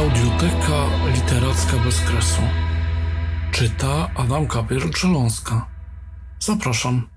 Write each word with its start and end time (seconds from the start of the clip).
Audioteka 0.00 0.78
literacka 1.14 1.76
bez 1.84 2.00
kresu. 2.00 2.42
Czyta 3.52 4.10
Adam 4.16 4.46
Kapier-Grzeląska. 4.46 5.66
Zapraszam. 6.38 7.08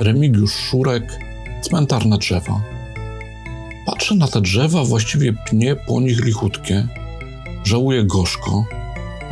Remigiusz 0.00 0.52
Szurek, 0.52 1.18
cmentarne 1.62 2.18
drzewa. 2.18 2.60
Patrzę 3.86 4.14
na 4.14 4.28
te 4.28 4.40
drzewa, 4.40 4.84
właściwie 4.84 5.32
pnie 5.32 5.76
po 5.76 6.00
nich 6.00 6.24
lichutkie. 6.24 6.88
Żałuję 7.64 8.04
gorzko. 8.04 8.81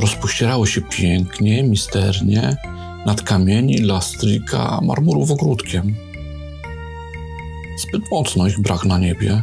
Rozpościerały 0.00 0.66
się 0.66 0.80
pięknie, 0.80 1.62
misternie, 1.62 2.56
nad 3.06 3.22
kamieni, 3.22 3.78
lastryka, 3.78 4.80
marmurów 4.82 5.30
ogródkiem. 5.30 5.96
Zbyt 7.78 8.02
mocno 8.10 8.46
ich 8.46 8.60
brak 8.60 8.84
na 8.84 8.98
niebie. 8.98 9.42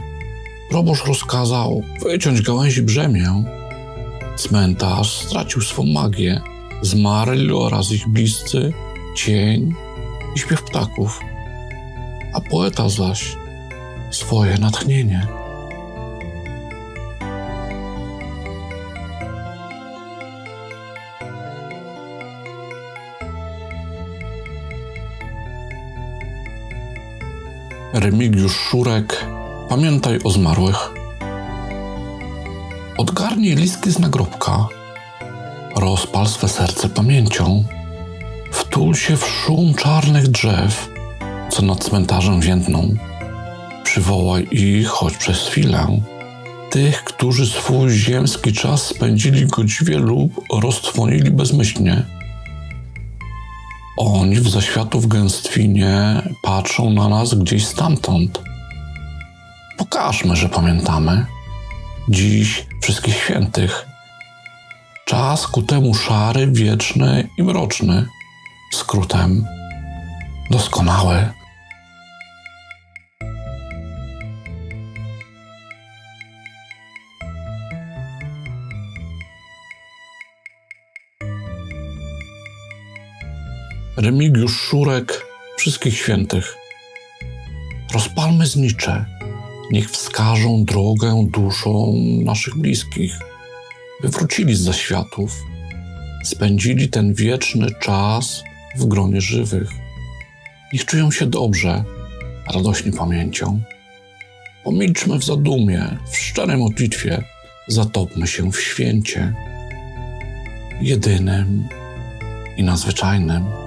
Proboszcz 0.70 1.06
rozkazał 1.06 1.84
wyciąć 2.02 2.42
gałęzi 2.42 2.82
brzemię. 2.82 3.44
Cmentarz 4.36 5.14
stracił 5.14 5.62
swą 5.62 5.84
magię. 5.84 6.42
Zmarli 6.82 7.52
oraz 7.52 7.92
ich 7.92 8.08
bliscy, 8.08 8.74
cień 9.16 9.74
i 10.36 10.40
śpiew 10.40 10.64
ptaków. 10.64 11.20
A 12.34 12.42
poeta 12.42 12.90
zaś 12.90 13.36
swoje 14.12 14.58
natchnienie. 14.58 15.28
Remigiusz 28.00 28.56
Szurek, 28.56 29.26
pamiętaj 29.70 30.20
o 30.24 30.30
zmarłych. 30.30 30.94
Odgarnij 32.98 33.56
listki 33.56 33.92
z 33.92 34.00
nagrobka, 34.00 34.68
rozpal 35.76 36.28
swe 36.28 36.48
serce 36.50 36.90
pamięcią, 36.90 37.64
wtul 38.52 38.96
się 38.96 39.18
w 39.18 39.26
szum 39.26 39.74
czarnych 39.74 40.28
drzew, 40.28 40.90
co 41.50 41.62
nad 41.62 41.84
cmentarzem 41.84 42.42
więdną. 42.42 42.96
Przywołaj 43.84 44.48
ich 44.52 44.88
choć 44.88 45.18
przez 45.18 45.48
chwilę, 45.48 46.02
tych, 46.70 47.04
którzy 47.04 47.48
swój 47.48 47.90
ziemski 47.90 48.54
czas 48.54 48.82
spędzili 48.84 49.48
godziwie 49.48 49.98
lub 49.98 50.42
roztrwonili 50.62 51.32
bezmyślnie. 51.32 52.17
Oni 53.98 54.36
w 54.36 54.50
zaświatów 54.50 55.08
gęstwinie 55.08 56.22
patrzą 56.42 56.90
na 56.90 57.10
nas 57.10 57.34
gdzieś 57.34 57.66
stamtąd. 57.66 58.42
Pokażmy, 59.78 60.36
że 60.36 60.50
pamiętamy. 60.50 61.26
Dziś 62.10 62.66
wszystkich 62.82 63.16
świętych. 63.16 63.86
Czas 65.06 65.48
ku 65.48 65.62
temu 65.62 65.96
szary, 65.96 66.48
wieczny 66.52 67.28
i 67.38 67.44
mroczny. 67.44 68.06
Skrótem 68.74 69.46
doskonały. 70.52 71.30
Remigiusz 83.98 84.58
Szurek, 84.58 85.26
wszystkich 85.58 85.98
świętych. 85.98 86.56
Rozpalmy 87.94 88.48
znicze, 88.48 89.06
niech 89.72 89.92
wskażą 89.92 90.66
drogę 90.66 91.28
duszom 91.30 92.24
naszych 92.24 92.58
bliskich, 92.58 93.20
by 94.02 94.10
wrócili 94.10 94.56
z 94.56 94.62
zaświatów, 94.62 95.44
spędzili 96.24 96.90
ten 96.90 97.14
wieczny 97.14 97.68
czas 97.80 98.44
w 98.76 98.86
gronie 98.86 99.22
żywych. 99.22 99.70
Niech 100.74 100.86
czują 100.86 101.12
się 101.12 101.26
dobrze, 101.26 101.84
radośni 102.54 102.92
pamięcią. 102.92 103.62
Pomilczmy 104.64 105.20
w 105.20 105.24
zadumie, 105.24 105.98
w 106.12 106.18
szczerej 106.18 106.58
modlitwie, 106.58 107.24
zatopmy 107.68 108.28
się 108.28 108.52
w 108.52 108.62
święcie, 108.62 109.34
jedynym 110.82 111.68
i 112.58 112.64
nadzwyczajnym. 112.64 113.67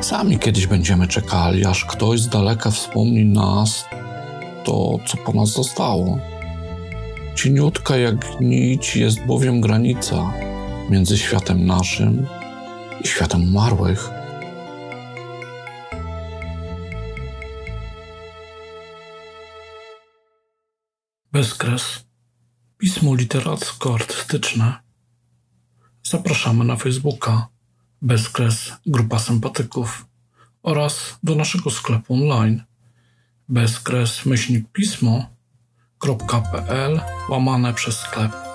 Sami 0.00 0.38
kiedyś 0.38 0.66
będziemy 0.66 1.08
czekali, 1.08 1.66
aż 1.66 1.84
ktoś 1.84 2.20
z 2.20 2.28
daleka 2.28 2.70
wspomni 2.70 3.24
nas 3.24 3.84
to, 4.64 4.98
co 5.06 5.16
po 5.16 5.32
nas 5.32 5.48
zostało. 5.48 6.18
Cieniutka 7.34 7.96
jak 7.96 8.40
nić 8.40 8.96
jest 8.96 9.26
bowiem 9.26 9.60
granica 9.60 10.32
między 10.90 11.18
światem 11.18 11.66
naszym 11.66 12.26
i 13.04 13.08
światem 13.08 13.42
umarłych. 13.42 14.10
Bezkres. 21.32 21.82
Pismo 22.78 23.14
literacko-artystyczne. 23.14 24.72
Zapraszamy 26.02 26.64
na 26.64 26.76
Facebooka 26.76 27.48
Bezkres 28.02 28.72
Grupa 28.86 29.18
Sympatyków 29.18 30.06
oraz 30.62 31.18
do 31.22 31.34
naszego 31.34 31.70
sklepu 31.70 32.14
online. 32.14 32.64
Bezkres 33.48 34.26
myślnik 34.26 34.66
pismo.pl 34.72 35.00
łamane 37.28 37.74
przez 37.74 37.98
sklep 37.98 38.47